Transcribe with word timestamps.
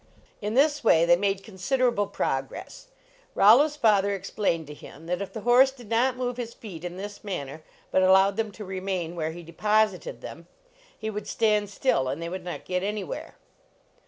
In 0.41 0.55
this 0.55 0.83
way 0.83 1.05
they 1.05 1.15
made 1.15 1.43
considerable 1.43 2.07
progress. 2.07 2.87
Rollo 3.35 3.65
s 3.65 3.75
father 3.75 4.15
explained 4.15 4.65
to 4.65 4.73
him, 4.73 5.05
that 5.05 5.21
if 5.21 5.31
the 5.31 5.41
horse 5.41 5.69
did 5.69 5.89
not 5.89 6.17
move 6.17 6.37
his 6.37 6.55
feet 6.55 6.83
in 6.83 6.97
this 6.97 7.23
manner, 7.23 7.61
but 7.91 8.01
allowed 8.01 8.35
them 8.35 8.51
to 8.53 8.65
remain 8.65 9.15
where 9.15 9.29
he 9.29 9.43
de 9.43 9.53
posited 9.53 10.21
them, 10.21 10.47
he 10.97 11.11
would 11.11 11.27
stand 11.27 11.69
still, 11.69 12.07
and 12.07 12.19
they 12.19 12.29
would 12.29 12.43
not 12.43 12.65
get 12.65 12.81
anywhere. 12.81 13.35